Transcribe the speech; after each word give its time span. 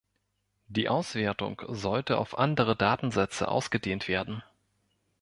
Die 0.65 0.89
Auswertung 0.89 1.61
sollte 1.67 2.17
auf 2.17 2.35
andere 2.39 2.75
Datensätze 2.75 3.47
ausgedehnt 3.47 4.07
werden. 4.07 4.41